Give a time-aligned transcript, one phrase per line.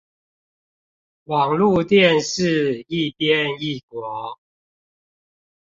[1.25, 4.39] 網路電視一邊一國